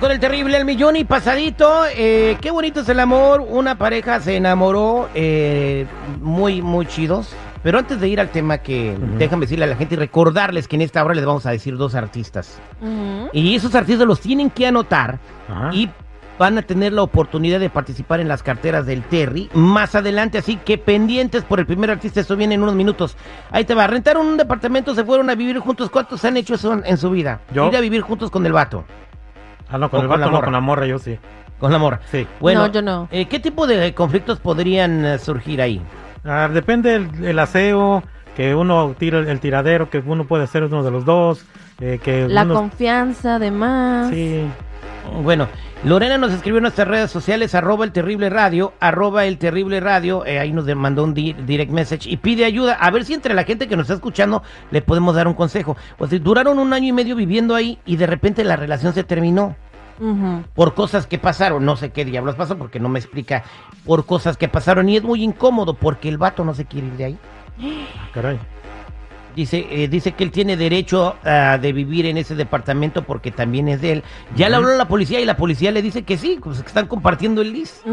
[0.00, 1.84] Con el terrible El Millón y pasadito.
[1.96, 3.40] Eh, qué bonito es el amor.
[3.48, 5.08] Una pareja se enamoró.
[5.14, 5.86] eh,
[6.20, 7.34] muy, muy chidos.
[7.62, 10.76] Pero antes de ir al tema que déjame decirle a la gente y recordarles que
[10.76, 12.58] en esta hora les vamos a decir dos artistas.
[12.82, 13.30] Ujú.
[13.32, 15.70] Y esos artistas los tienen que anotar Ajá.
[15.72, 15.88] y
[16.38, 20.36] van a tener la oportunidad de participar en las carteras del Terry más adelante.
[20.36, 22.20] Así que pendientes por el primer artista.
[22.20, 23.16] Esto viene en unos minutos.
[23.50, 23.86] Ahí te va.
[23.86, 25.88] Rentaron un departamento, se fueron a vivir juntos.
[25.88, 27.40] ¿Cuántos han hecho eso en, en su vida?
[27.54, 27.68] Yo.
[27.68, 28.84] Ir a vivir juntos con el vato.
[29.68, 30.44] Ah, no, con o el con la vato no, morra.
[30.46, 31.18] con la morra yo sí.
[31.58, 32.00] Con la morra.
[32.10, 32.26] Sí.
[32.40, 33.08] Bueno, No, yo no.
[33.10, 35.80] eh, ¿qué tipo de conflictos podrían eh, surgir ahí?
[36.24, 38.02] Ah, depende el, el aseo,
[38.36, 41.44] que uno tira el, el tiradero, que uno puede hacer uno de los dos,
[41.80, 44.10] eh, que La uno- confianza, además.
[44.10, 44.44] Sí.
[45.22, 45.48] Bueno,
[45.84, 50.24] Lorena nos escribió en nuestras redes sociales, arroba el terrible radio, arroba el terrible radio,
[50.24, 53.34] eh, ahí nos mandó un di- direct message y pide ayuda, a ver si entre
[53.34, 55.76] la gente que nos está escuchando le podemos dar un consejo.
[55.98, 59.04] Pues si duraron un año y medio viviendo ahí y de repente la relación se
[59.04, 59.54] terminó
[60.54, 63.44] por cosas que pasaron, no sé qué diablos pasó porque no me explica,
[63.84, 66.92] por cosas que pasaron y es muy incómodo porque el vato no se quiere ir
[66.94, 67.18] de ahí.
[67.62, 68.38] Ah, Caray.
[69.34, 73.68] Dice, eh, dice que él tiene derecho ah, de vivir en ese departamento porque también
[73.68, 74.02] es de él.
[74.36, 76.68] Ya le habló a la policía y la policía le dice que sí, pues que
[76.68, 77.84] están compartiendo el list.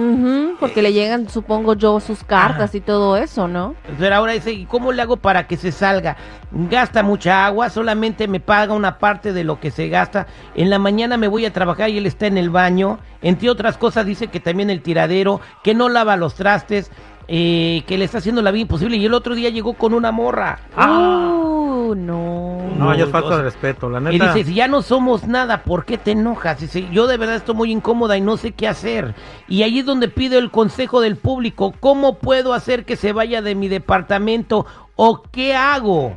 [0.59, 3.75] Porque le llegan, supongo yo, sus cartas y todo eso, ¿no?
[3.97, 6.15] Pero ahora dice, ¿y cómo le hago para que se salga?
[6.51, 10.27] Gasta mucha agua, solamente me paga una parte de lo que se gasta.
[10.55, 12.99] En la mañana me voy a trabajar y él está en el baño.
[13.23, 16.91] Entre otras cosas dice que también el tiradero, que no lava los trastes,
[17.27, 18.97] eh, que le está haciendo la vida imposible.
[18.97, 20.59] Y el otro día llegó con una morra.
[20.77, 22.57] Uh, no.
[22.77, 24.33] No, ya es No, falta de respeto, la Y neta.
[24.33, 26.59] dice, si ya no somos nada, ¿por qué te enojas?
[26.59, 29.15] Dice, yo de verdad estoy muy incómoda y no sé qué hacer.
[29.47, 31.73] Y ahí es donde pido el consejo del público.
[31.79, 34.65] ¿Cómo puedo hacer que se vaya de mi departamento?
[34.95, 36.15] ¿O qué hago?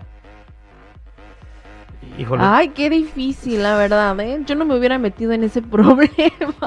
[2.18, 2.42] Híjole.
[2.44, 4.40] Ay, qué difícil, la verdad, ¿eh?
[4.46, 6.12] Yo no me hubiera metido en ese problema.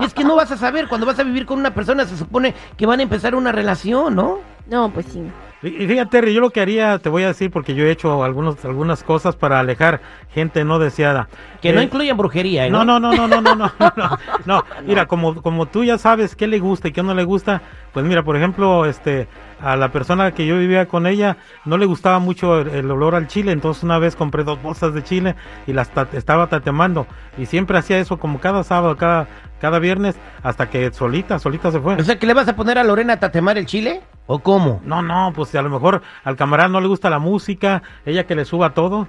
[0.01, 2.17] Y es que no vas a saber, cuando vas a vivir con una persona se
[2.17, 4.39] supone que van a empezar una relación, ¿no?
[4.69, 5.21] No, pues sí.
[5.63, 8.23] Y fíjate, Terry, yo lo que haría, te voy a decir, porque yo he hecho
[8.23, 11.29] algunos, algunas cosas para alejar gente no deseada.
[11.61, 12.69] Que no Eh, incluyan brujería, ¿eh?
[12.69, 14.63] No, no, no, no, no, no, no, no, no.
[14.85, 17.63] Mira, como, como tú ya sabes qué le gusta y qué no le gusta,
[17.97, 19.27] pues mira, por ejemplo, este,
[19.59, 23.15] a la persona que yo vivía con ella no le gustaba mucho el, el olor
[23.15, 25.33] al chile, entonces una vez compré dos bolsas de chile
[25.65, 27.07] y las ta- estaba tatemando
[27.39, 29.25] y siempre hacía eso como cada sábado, cada,
[29.59, 31.95] cada viernes, hasta que solita, solita se fue.
[31.95, 34.03] O sea, ¿que le vas a poner a Lorena a tatemar el chile?
[34.27, 34.79] ¿O cómo?
[34.85, 38.35] No, no, pues a lo mejor al camarada no le gusta la música, ella que
[38.35, 39.07] le suba todo.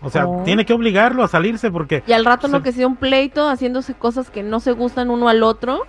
[0.00, 0.42] O sea, Oh.
[0.44, 2.02] tiene que obligarlo a salirse porque...
[2.08, 5.28] Y al rato no que sea un pleito haciéndose cosas que no se gustan uno
[5.28, 5.82] al otro,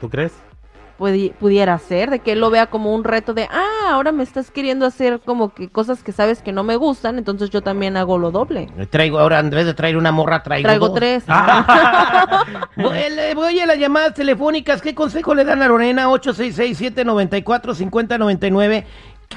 [0.00, 0.32] ¿Tú crees?
[1.00, 4.22] Pudi- pudiera ser, de que él lo vea como un reto de, ah, ahora me
[4.22, 7.96] estás queriendo hacer como que cosas que sabes que no me gustan, entonces yo también
[7.96, 8.68] hago lo doble.
[8.90, 10.98] Traigo, ahora en vez de traer una morra, traigo, Traigo dos.
[10.98, 11.24] tres.
[12.76, 14.80] Eh, voy a las llamadas telefónicas.
[14.82, 16.08] ¿Qué consejo le dan a Lorena?
[16.08, 18.84] 866-794-5099.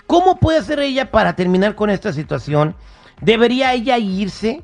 [0.08, 2.76] ¿Cómo puede hacer ella para terminar con esta situación?
[3.22, 4.64] ¿Debería ella irse?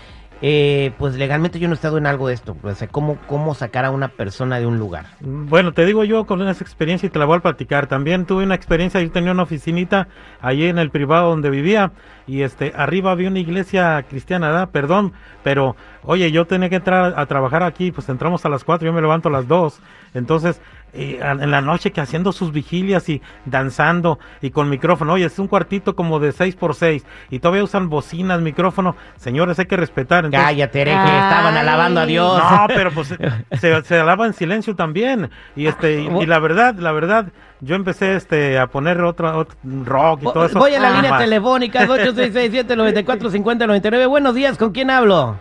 [0.43, 2.57] Eh, pues legalmente yo no he estado en algo de esto.
[2.63, 5.07] O sea, ¿cómo, ¿cómo sacar a una persona de un lugar?
[5.21, 7.87] Bueno, te digo yo con esa experiencia y te la voy a platicar.
[7.87, 10.09] También tuve una experiencia, yo tenía una oficinita
[10.41, 11.93] allí en el privado donde vivía
[12.27, 14.71] y este arriba había una iglesia cristiana, ¿verdad?
[14.71, 18.87] Perdón, pero oye, yo tenía que entrar a trabajar aquí, pues entramos a las 4,
[18.87, 19.81] yo me levanto a las 2.
[20.15, 20.61] Entonces,
[20.93, 25.39] eh, en la noche que haciendo sus vigilias y danzando y con micrófono, oye, es
[25.39, 28.97] un cuartito como de 6 por 6 y todavía usan bocinas, micrófono.
[29.17, 30.25] Señores, hay que respetar.
[30.25, 32.39] Entonces, Cállate, estaban alabando a Dios.
[32.39, 33.15] no, pero pues
[33.53, 35.31] se, se alaba en silencio también.
[35.57, 37.27] Y este, y, y la verdad, la verdad,
[37.61, 39.55] yo empecé este a poner otra, ot-
[39.85, 40.59] rock y todo eso.
[40.59, 40.95] Voy a la Ah.
[40.97, 41.21] línea Más.
[41.21, 44.09] telefónica 866-794-5099.
[44.09, 45.39] Buenos días, ¿con quién hablo?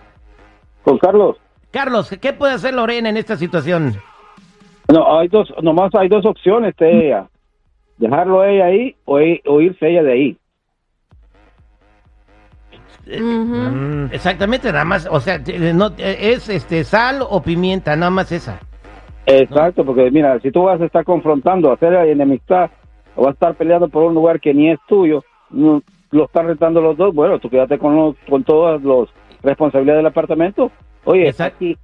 [0.84, 1.38] Con Carlos.
[1.72, 3.98] Carlos, ¿qué puede hacer Lorena en esta situación?
[4.92, 7.28] No, hay dos, nomás hay dos opciones de ella.
[7.98, 10.38] Dejarlo ella ahí o, i- o irse ella de ahí.
[13.08, 18.12] Mm, Exactamente, nada más, o sea, te- no, eh, es este sal o pimienta, nada
[18.12, 18.60] más esa.
[19.26, 22.70] Exacto, porque mira, si tú vas a estar confrontando, hacer enemistad,
[23.16, 25.82] o vas a estar peleando por un lugar que ni es tuyo, no-
[26.12, 29.08] lo están rentando los dos, bueno, tú quédate con, los, con todas las
[29.44, 30.72] responsabilidades del apartamento.
[31.06, 31.58] Oye, Exacto.
[31.58, 31.78] aquí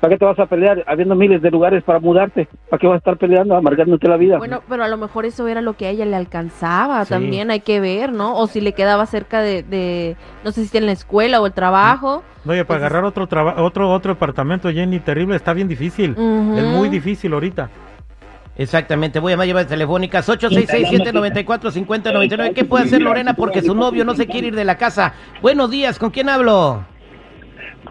[0.00, 2.46] ¿Para qué te vas a pelear habiendo miles de lugares para mudarte?
[2.70, 4.38] ¿Para qué vas a estar peleando, amargándote la vida?
[4.38, 7.10] Bueno, pero a lo mejor eso era lo que a ella le alcanzaba, Sí.
[7.10, 8.36] también hay que ver, ¿no?
[8.36, 11.52] O si le quedaba cerca de, de no sé si en la escuela o el
[11.52, 12.22] trabajo.
[12.46, 16.12] Oye, para agarrar otro traba- otro otro departamento, Jenny, terrible, está bien difícil.
[16.12, 17.68] Es muy difícil ahorita.
[18.56, 22.54] Exactamente, voy a llamadas telefónicas 8667-945099.
[22.54, 25.14] ¿Qué puede hacer Lorena porque su novio no se quiere ir de la casa?
[25.42, 26.84] Buenos días, ¿con quién hablo?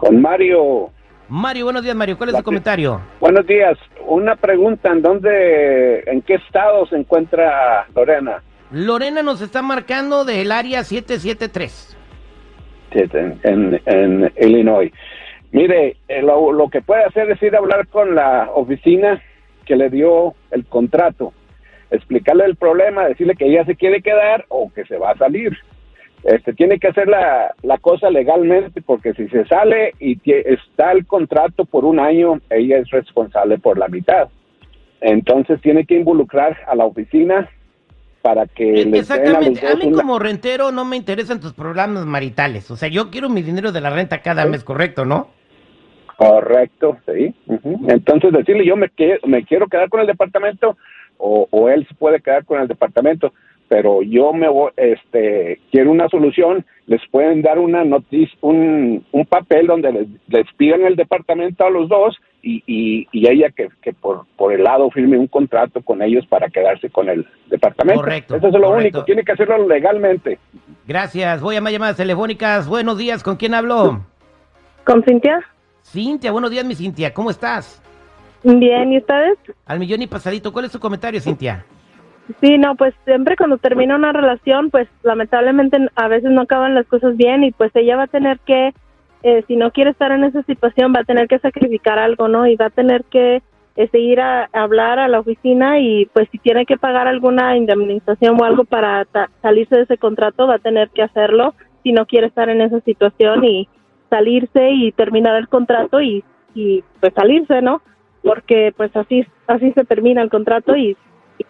[0.00, 0.90] Con Mario.
[1.28, 3.00] Mario, buenos días Mario, ¿cuál es su comentario?
[3.20, 3.76] Buenos días.
[4.06, 8.42] Una pregunta, ¿en dónde, en qué estado se encuentra Lorena?
[8.70, 11.96] Lorena nos está marcando del área 773.
[12.92, 14.90] Sí, En, en- en Illinois.
[15.52, 19.22] Mire, eh, lo, lo que puede hacer es ir a hablar con la oficina
[19.66, 21.32] que le dio el contrato,
[21.90, 25.56] explicarle el problema, decirle que ella se quiere quedar o que se va a salir.
[26.24, 31.06] Este, tiene que hacer la, la cosa legalmente porque si se sale y está el
[31.06, 34.28] contrato por un año, ella es responsable por la mitad.
[35.00, 37.48] Entonces tiene que involucrar a la oficina
[38.20, 42.68] para que a Exactamente, a dos mí como rentero no me interesan tus programas maritales.
[42.70, 45.28] O sea, yo quiero mi dinero de la renta cada mes, correcto, ¿no?
[46.16, 47.32] Correcto, sí.
[47.46, 47.86] ujú.
[47.88, 50.76] Entonces decirle yo me, que- me quiero quedar con el departamento
[51.16, 53.32] o, o él se puede quedar con el departamento,
[53.68, 59.26] pero yo me voy, este, quiero una solución, les pueden dar una noticia, un, un
[59.26, 63.68] papel donde les, les pidan el departamento a los dos y, y, y ella que,
[63.82, 68.00] que por, por el lado firme un contrato con ellos para quedarse con el departamento.
[68.00, 68.76] Correcto, Eso es lo correcto.
[68.98, 70.38] único, tiene que hacerlo legalmente.
[70.86, 72.66] Gracias, voy a más llamadas telefónicas.
[72.68, 74.00] Buenos días, ¿con quién hablo?
[74.84, 75.40] ¿Con Cintia?
[75.82, 77.82] Cintia, buenos días mi Cintia, ¿cómo estás?
[78.42, 79.36] Bien, ¿y ustedes?
[79.66, 81.64] Al millón y pasadito, ¿cuál es tu comentario, Cintia?
[82.40, 86.86] Sí, no, pues siempre cuando termina una relación, pues lamentablemente a veces no acaban las
[86.86, 88.74] cosas bien y pues ella va a tener que,
[89.22, 92.46] eh, si no quiere estar en esa situación, va a tener que sacrificar algo, ¿no?
[92.46, 93.42] Y va a tener que
[93.76, 97.56] este, ir a, a hablar a la oficina y pues si tiene que pagar alguna
[97.56, 99.06] indemnización o algo para
[99.40, 102.80] salirse de ese contrato, va a tener que hacerlo si no quiere estar en esa
[102.80, 103.68] situación y
[104.10, 107.80] salirse y terminar el contrato y, y pues salirse, ¿no?
[108.22, 110.96] Porque pues así así se termina el contrato y,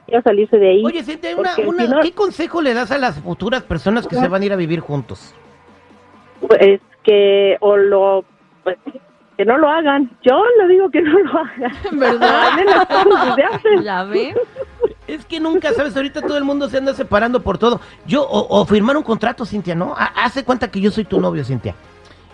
[0.08, 0.82] y quiere salirse de ahí.
[0.84, 4.16] Oye, Cintia, una, una- si no- ¿qué consejo le das a las futuras personas que
[4.16, 5.34] se van a ir a vivir juntos?
[6.46, 8.24] pues que o lo
[8.64, 8.76] pues
[9.36, 12.50] que no lo hagan yo le digo que no lo hagan ¿Verdad?
[13.82, 14.34] ¿Ya ven?
[15.08, 17.80] Es que nunca sabes, ahorita todo el mundo se anda separando por todo.
[18.06, 19.94] Yo, o, o firmar un contrato, Cintia, ¿no?
[19.96, 21.74] Ha- Hace cuenta que yo soy tu novio, Cintia.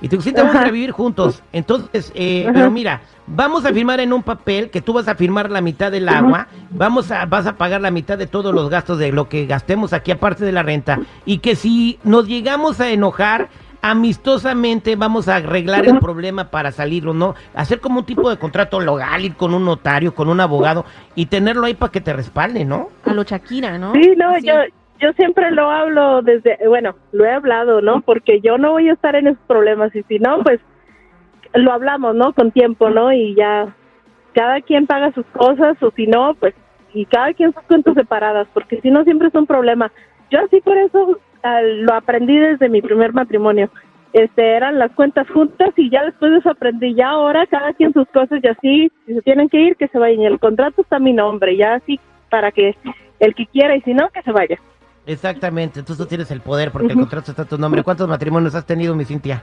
[0.04, 1.42] Y te digo, Cintia, vamos a ir a vivir juntos.
[1.50, 5.50] Entonces, eh, pero mira, vamos a firmar en un papel que tú vas a firmar
[5.50, 8.98] la mitad del agua, vamos a, vas a pagar la mitad de todos los gastos
[8.98, 12.90] de lo que gastemos aquí aparte de la renta, y que si nos llegamos a
[12.90, 13.48] enojar,
[13.80, 18.36] amistosamente vamos a arreglar el problema para salir o no, hacer como un tipo de
[18.36, 20.84] contrato legal, ir con un notario, con un abogado
[21.14, 22.90] y tenerlo ahí para que te respalde, ¿no?
[23.06, 23.94] A lo Shakira, ¿no?
[23.94, 24.48] sí no Así.
[24.48, 24.54] yo
[25.00, 28.94] yo siempre lo hablo desde bueno lo he hablado no porque yo no voy a
[28.94, 30.60] estar en esos problemas y si no pues
[31.54, 33.74] lo hablamos no con tiempo no y ya
[34.34, 36.54] cada quien paga sus cosas o si no pues
[36.92, 39.90] y cada quien sus cuentas separadas porque si no siempre es un problema.
[40.30, 43.70] Yo así por eso ah, lo aprendí desde mi primer matrimonio.
[44.12, 47.92] Este eran las cuentas juntas y ya después de eso aprendí ya ahora cada quien
[47.92, 50.22] sus cosas y así si se tienen que ir que se vayan.
[50.22, 51.98] El contrato está a mi nombre ya así
[52.30, 52.76] para que
[53.18, 54.58] el que quiera y si no que se vaya
[55.06, 57.82] Exactamente, entonces tú tienes el poder porque el contrato está a tu nombre.
[57.82, 59.42] ¿Cuántos matrimonios has tenido, mi Cintia?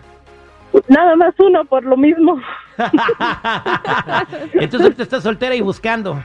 [0.87, 2.39] nada más uno por lo mismo
[4.53, 6.23] entonces ahorita estás soltera y buscando.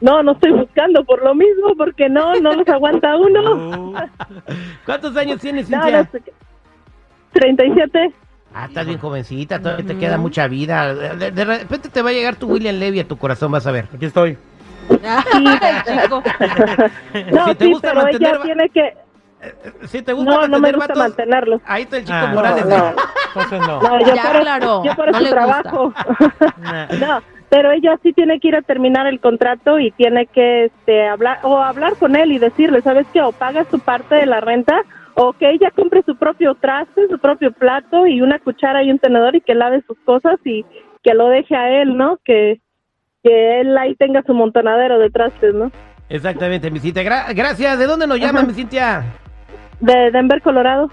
[0.00, 3.92] no no estoy buscando por lo mismo porque no no los aguanta uno
[4.84, 6.02] ¿Cuántos años tienes, no, Cintia?
[6.02, 6.32] no sé.
[7.32, 8.12] 37
[8.54, 10.94] Ah, estás bien jovencita, todavía te queda mucha vida.
[10.94, 13.72] De, de repente te va a llegar tu William Levy a tu corazón, vas a
[13.72, 13.88] ver.
[13.94, 14.36] Aquí estoy.
[17.32, 18.94] No Si te sí gusta pero mantener- ella tiene que
[19.88, 22.66] Si te gusta no no me gusta vatos, mantenerlos ahí está el chico Ah, Morales.
[22.66, 22.92] no, no.
[23.34, 23.80] Entonces no.
[23.82, 25.92] no yo Ya por, aclaró, yo no eso le trabajo
[26.58, 26.86] Nah.
[27.00, 31.06] no pero ella sí tiene que ir a terminar el contrato y tiene que este
[31.06, 34.40] hablar o hablar con él y decirle sabes qué o pagas tu parte de la
[34.40, 34.82] renta
[35.14, 38.98] o que ella compre su propio traste su propio plato y una cuchara y un
[38.98, 40.64] tenedor y que lave sus cosas y
[41.02, 42.60] que lo deje a él no que
[43.22, 45.70] que él ahí tenga su montonadero de trastes no
[46.08, 47.02] Exactamente, mi Cintia.
[47.04, 47.78] Gra- gracias.
[47.78, 49.02] ¿De dónde nos llama, mi Cintia?
[49.80, 50.90] de Denver Colorado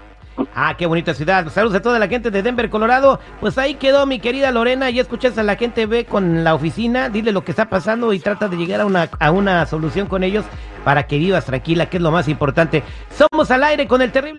[0.54, 1.46] Ah, qué bonita ciudad.
[1.48, 3.20] Saludos a toda la gente de Denver, Colorado.
[3.40, 4.88] Pues ahí quedó mi querida Lorena.
[4.88, 8.20] Ya escuchaste a la gente, ve con la oficina, dile lo que está pasando y
[8.20, 10.46] trata de llegar a una, a una solución con ellos
[10.82, 12.82] para que vivas tranquila, que es lo más importante.
[13.10, 14.38] Somos al aire con el terrible.